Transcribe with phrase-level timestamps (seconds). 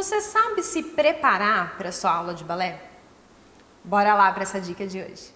[0.00, 2.80] Você sabe se preparar para sua aula de balé?
[3.84, 5.30] Bora lá para essa dica de hoje.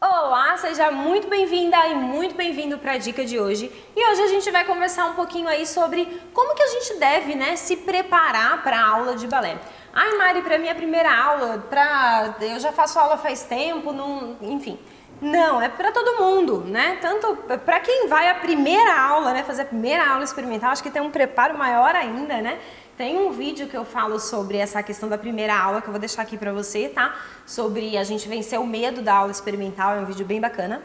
[0.00, 3.70] Olá, seja muito bem-vinda e muito bem-vindo para a dica de hoje.
[3.94, 7.34] E hoje a gente vai conversar um pouquinho aí sobre como que a gente deve,
[7.34, 9.58] né, se preparar para a aula de balé.
[9.92, 14.78] Ai, Mari, para minha primeira aula, pra, eu já faço aula faz tempo, não, enfim.
[15.20, 16.98] Não, é para todo mundo, né?
[17.00, 20.90] Tanto para quem vai a primeira aula, né, fazer a primeira aula experimental, acho que
[20.90, 22.58] tem um preparo maior ainda, né?
[22.96, 26.00] Tem um vídeo que eu falo sobre essa questão da primeira aula que eu vou
[26.00, 27.16] deixar aqui para você, tá?
[27.44, 30.80] Sobre a gente vencer o medo da aula experimental, é um vídeo bem bacana.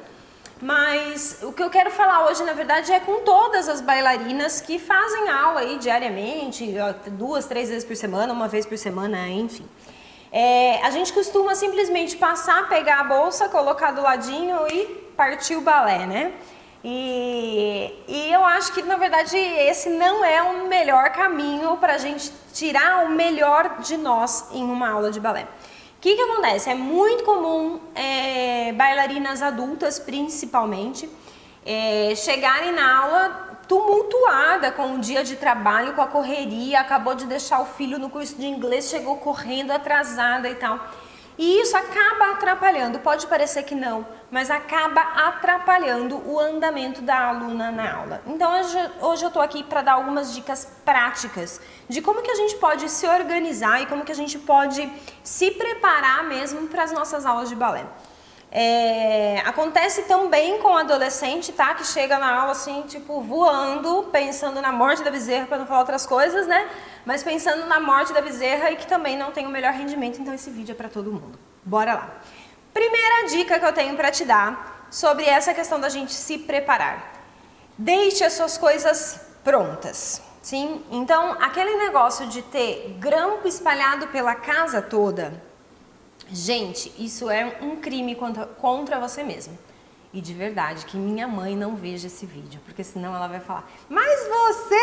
[0.62, 4.80] Mas o que eu quero falar hoje, na verdade, é com todas as bailarinas que
[4.80, 6.74] fazem aula aí diariamente,
[7.12, 9.68] duas, três vezes por semana, uma vez por semana, enfim.
[10.32, 15.62] É, a gente costuma simplesmente passar, pegar a bolsa, colocar do ladinho e partir o
[15.62, 16.34] balé, né?
[16.84, 21.98] E, e eu acho que, na verdade, esse não é o melhor caminho para a
[21.98, 25.48] gente tirar o melhor de nós em uma aula de balé
[26.06, 26.70] que, que acontece?
[26.70, 31.10] É muito comum é, bailarinas adultas, principalmente,
[31.66, 37.26] é, chegarem na aula tumultuada com o dia de trabalho, com a correria, acabou de
[37.26, 40.80] deixar o filho no curso de inglês, chegou correndo atrasada e tal.
[41.38, 47.72] E isso acaba atrapalhando, pode parecer que não, mas acaba atrapalhando o andamento da aluna
[47.72, 48.22] na aula.
[48.26, 52.36] Então hoje, hoje eu estou aqui para dar algumas dicas práticas de como que a
[52.36, 54.90] gente pode se organizar e como que a gente pode
[55.24, 57.86] se preparar mesmo para as nossas aulas de balé.
[58.52, 61.74] É, acontece também com o adolescente, tá?
[61.74, 65.82] Que chega na aula assim, tipo, voando, pensando na morte da bezerra, para não falar
[65.82, 66.70] outras coisas, né?
[67.06, 70.34] Mas pensando na morte da bezerra e que também não tem o melhor rendimento, então
[70.34, 71.38] esse vídeo é para todo mundo.
[71.64, 72.10] Bora lá.
[72.74, 77.14] Primeira dica que eu tenho para te dar sobre essa questão da gente se preparar.
[77.78, 80.22] Deixe as suas coisas prontas.
[80.42, 80.86] Sim?
[80.92, 85.34] Então, aquele negócio de ter grampo espalhado pela casa toda,
[86.32, 89.58] Gente, isso é um crime contra, contra você mesmo.
[90.16, 93.70] E de verdade, que minha mãe não veja esse vídeo, porque senão ela vai falar,
[93.90, 94.76] mas você!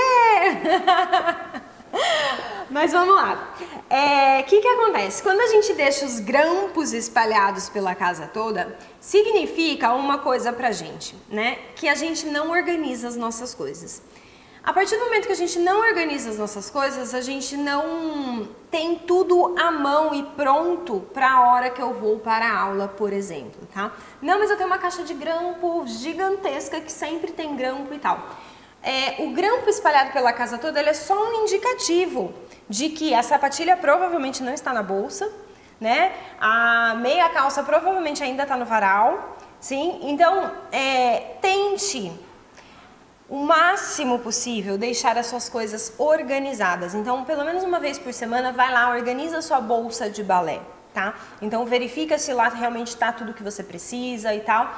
[2.70, 3.54] mas vamos lá.
[3.58, 5.22] O é, que, que acontece?
[5.22, 11.16] Quando a gente deixa os grampos espalhados pela casa toda, significa uma coisa pra gente,
[11.30, 11.58] né?
[11.76, 14.02] Que a gente não organiza as nossas coisas.
[14.64, 18.48] A partir do momento que a gente não organiza as nossas coisas, a gente não
[18.70, 22.86] tem tudo à mão e pronto para a hora que eu vou para a aula,
[22.86, 23.90] por exemplo, tá?
[24.20, 28.24] Não, mas eu tenho uma caixa de grampo gigantesca que sempre tem grampo e tal.
[28.80, 32.32] É, o grampo espalhado pela casa toda é só um indicativo
[32.68, 35.28] de que a sapatilha provavelmente não está na bolsa,
[35.80, 36.12] né?
[36.40, 39.98] A meia calça provavelmente ainda está no varal, sim?
[40.02, 42.12] Então, é, tente
[43.32, 46.94] o máximo possível deixar as suas coisas organizadas.
[46.94, 50.60] Então, pelo menos uma vez por semana, vai lá, organiza a sua bolsa de balé,
[50.92, 51.14] tá?
[51.40, 54.70] Então, verifica se lá realmente está tudo que você precisa e tal.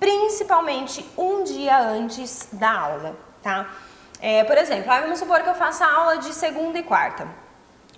[0.00, 3.74] Principalmente um dia antes da aula, tá?
[4.22, 7.28] É, por exemplo, vamos supor que eu faça aula de segunda e quarta.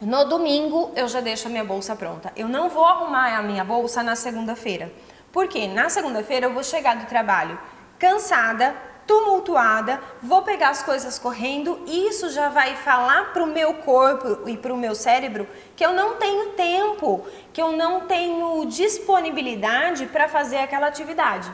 [0.00, 2.32] No domingo, eu já deixo a minha bolsa pronta.
[2.34, 4.92] Eu não vou arrumar a minha bolsa na segunda-feira.
[5.30, 7.56] Porque na segunda-feira eu vou chegar do trabalho
[7.96, 8.74] cansada,
[9.10, 14.56] tumultuada, vou pegar as coisas correndo, isso já vai falar para o meu corpo e
[14.56, 20.28] para o meu cérebro que eu não tenho tempo, que eu não tenho disponibilidade para
[20.28, 21.50] fazer aquela atividade.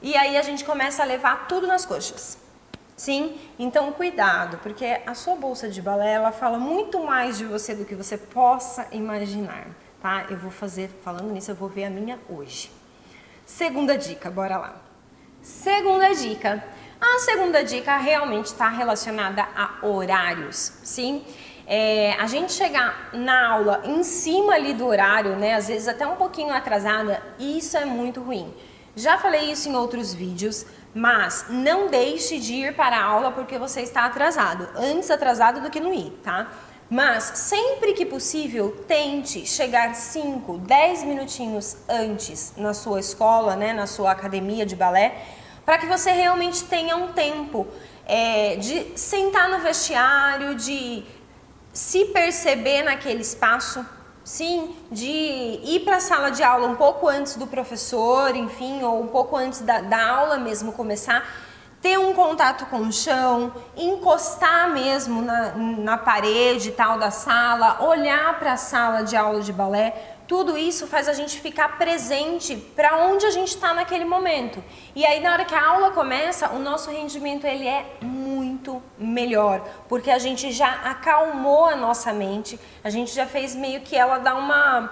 [0.00, 2.38] E aí a gente começa a levar tudo nas coxas.
[2.96, 3.36] Sim?
[3.58, 7.84] Então cuidado, porque a sua bolsa de balé ela fala muito mais de você do
[7.84, 9.66] que você possa imaginar,
[10.00, 10.26] tá?
[10.30, 12.70] Eu vou fazer, falando nisso, eu vou ver a minha hoje.
[13.44, 14.86] Segunda dica, bora lá.
[15.46, 16.64] Segunda dica,
[17.00, 21.24] a segunda dica realmente está relacionada a horários, sim?
[21.66, 26.06] É, a gente chegar na aula em cima ali do horário, né, às vezes até
[26.06, 28.54] um pouquinho atrasada, isso é muito ruim.
[28.94, 33.58] Já falei isso em outros vídeos, mas não deixe de ir para a aula porque
[33.58, 34.68] você está atrasado.
[34.76, 36.50] Antes atrasado do que não ir, tá?
[36.88, 43.86] Mas sempre que possível, tente chegar 5, 10 minutinhos antes na sua escola, né, na
[43.86, 45.20] sua academia de balé,
[45.66, 47.66] para que você realmente tenha um tempo
[48.06, 51.04] é, de sentar no vestiário, de
[51.72, 53.84] se perceber naquele espaço,
[54.22, 59.02] sim, de ir para a sala de aula um pouco antes do professor, enfim, ou
[59.02, 61.28] um pouco antes da, da aula mesmo começar,
[61.86, 68.40] ter um contato com o chão, encostar mesmo na, na parede tal da sala, olhar
[68.40, 72.96] para a sala de aula de balé, tudo isso faz a gente ficar presente para
[73.06, 74.64] onde a gente está naquele momento.
[74.96, 79.62] E aí na hora que a aula começa, o nosso rendimento ele é muito melhor,
[79.88, 84.18] porque a gente já acalmou a nossa mente, a gente já fez meio que ela
[84.18, 84.90] dar uma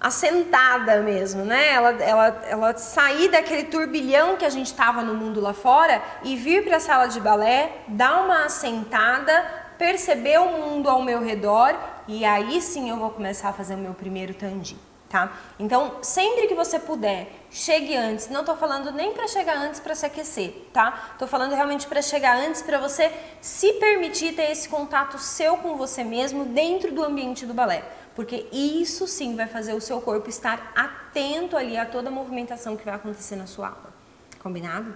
[0.00, 1.72] assentada mesmo, né?
[1.72, 6.36] Ela, ela, ela sair daquele turbilhão que a gente estava no mundo lá fora e
[6.36, 9.44] vir para a sala de balé, dar uma assentada,
[9.78, 11.74] perceber o mundo ao meu redor
[12.06, 14.76] e aí sim eu vou começar a fazer o meu primeiro tandi,
[15.08, 15.32] tá?
[15.58, 18.28] Então, sempre que você puder, chegue antes.
[18.28, 21.14] Não tô falando nem para chegar antes para se aquecer, tá?
[21.18, 25.76] Tô falando realmente para chegar antes para você se permitir ter esse contato seu com
[25.76, 27.82] você mesmo dentro do ambiente do balé,
[28.14, 32.76] porque isso sim vai fazer o seu corpo estar atento ali a toda a movimentação
[32.76, 33.94] que vai acontecer na sua aula.
[34.42, 34.94] Combinado?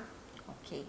[0.48, 0.86] OK.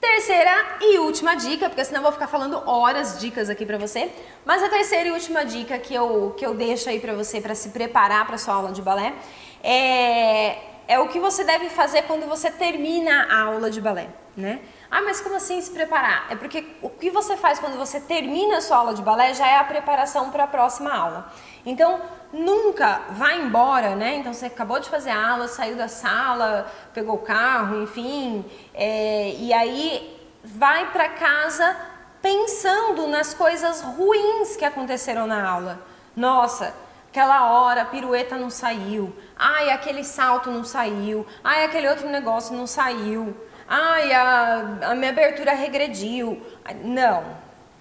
[0.00, 4.10] Terceira e última dica, porque senão eu vou ficar falando horas dicas aqui para você.
[4.46, 7.54] Mas a terceira e última dica que eu, que eu deixo aí para você para
[7.54, 9.14] se preparar para sua aula de balé
[9.62, 10.56] é,
[10.88, 14.60] é o que você deve fazer quando você termina a aula de balé, né?
[14.90, 16.26] Ah, mas como assim se preparar?
[16.30, 19.46] É porque o que você faz quando você termina a sua aula de balé já
[19.46, 21.32] é a preparação para a próxima aula.
[21.64, 22.00] Então,
[22.32, 24.16] nunca vá embora, né?
[24.16, 28.44] Então, você acabou de fazer a aula, saiu da sala, pegou o carro, enfim,
[28.74, 31.76] é, e aí vai para casa
[32.20, 35.78] pensando nas coisas ruins que aconteceram na aula.
[36.16, 36.74] Nossa,
[37.08, 42.56] aquela hora a pirueta não saiu, ai, aquele salto não saiu, ai, aquele outro negócio
[42.56, 43.36] não saiu,
[43.70, 46.42] ai, a, a minha abertura regrediu.
[46.82, 47.22] Não,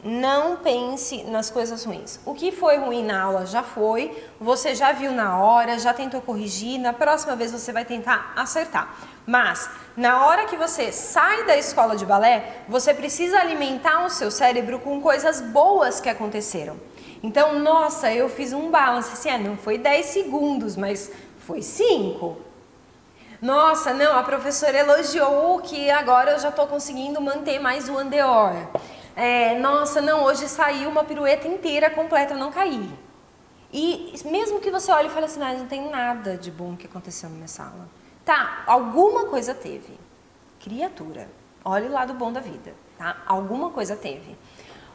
[0.04, 2.20] não pense nas coisas ruins.
[2.26, 6.22] O que foi ruim na aula já foi, você já viu na hora, já tentou
[6.22, 8.96] corrigir, na próxima vez você vai tentar acertar.
[9.26, 14.30] Mas na hora que você sai da escola de balé, você precisa alimentar o seu
[14.30, 16.78] cérebro com coisas boas que aconteceram.
[17.22, 22.49] Então, nossa, eu fiz um balance, assim, ah, não foi 10 segundos, mas foi 5.
[23.42, 28.54] Nossa, não, a professora elogiou que agora eu já estou conseguindo manter mais o andeor.
[29.16, 32.90] É, nossa, não, hoje saiu uma pirueta inteira completa, eu não caí.
[33.72, 36.86] E mesmo que você olhe e fale assim, mas não tem nada de bom que
[36.86, 37.88] aconteceu na minha sala.
[38.26, 39.98] Tá, alguma coisa teve.
[40.60, 41.30] Criatura,
[41.64, 43.18] olhe o lado bom da vida, tá?
[43.26, 44.38] Alguma coisa teve.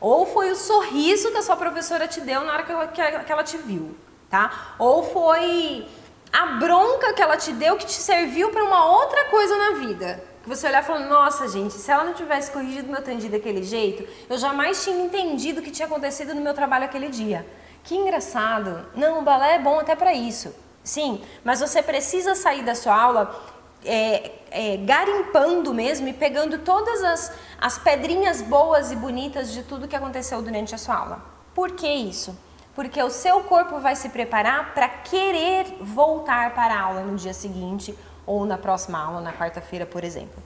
[0.01, 3.33] Ou foi o sorriso que a sua professora te deu na hora que ela, que
[3.33, 3.97] ela te viu,
[4.29, 4.75] tá?
[4.79, 5.89] Ou foi
[6.35, 10.21] a bronca que ela te deu que te serviu para uma outra coisa na vida
[10.43, 13.63] que você olhar e falar, nossa gente, se ela não tivesse corrigido meu tandi daquele
[13.63, 17.47] jeito, eu jamais tinha entendido o que tinha acontecido no meu trabalho aquele dia.
[17.83, 18.87] Que engraçado.
[18.95, 20.55] Não, o balé é bom até para isso.
[20.83, 23.43] Sim, mas você precisa sair da sua aula
[23.87, 29.89] é, é, garimpando mesmo e pegando todas as, as pedrinhas boas e bonitas de tudo
[29.89, 31.23] que aconteceu durante a sua aula.
[31.55, 32.39] Por que isso?
[32.75, 37.33] Porque o seu corpo vai se preparar para querer voltar para a aula no dia
[37.33, 40.43] seguinte ou na próxima aula, na quarta-feira, por exemplo.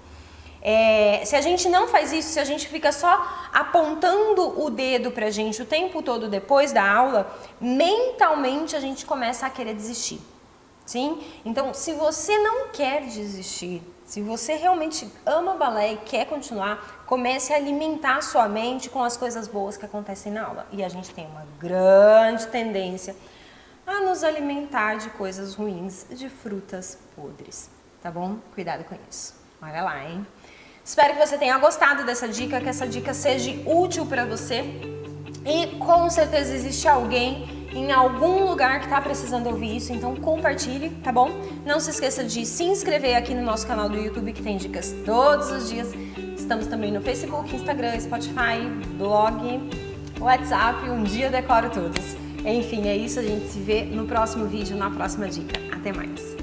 [0.60, 5.10] É, se a gente não faz isso, se a gente fica só apontando o dedo
[5.12, 10.20] pra gente o tempo todo depois da aula, mentalmente a gente começa a querer desistir.
[10.84, 11.22] Sim?
[11.44, 17.52] Então, se você não quer desistir, se você realmente ama balé e quer continuar, comece
[17.52, 20.66] a alimentar sua mente com as coisas boas que acontecem na aula.
[20.72, 23.14] E a gente tem uma grande tendência
[23.86, 27.68] a nos alimentar de coisas ruins, de frutas podres,
[28.02, 28.38] tá bom?
[28.54, 29.34] Cuidado com isso.
[29.60, 30.26] Olha lá, hein?
[30.82, 34.64] Espero que você tenha gostado dessa dica, que essa dica seja útil para você.
[35.44, 40.90] E com certeza existe alguém em algum lugar que está precisando ouvir isso, então compartilhe,
[41.02, 41.30] tá bom?
[41.64, 44.94] Não se esqueça de se inscrever aqui no nosso canal do YouTube que tem dicas
[45.04, 45.92] todos os dias.
[46.36, 49.70] Estamos também no Facebook, Instagram, Spotify, blog,
[50.20, 52.16] WhatsApp, um dia decoro todos.
[52.44, 55.60] Enfim, é isso, a gente se vê no próximo vídeo, na próxima dica.
[55.72, 56.38] Até mais!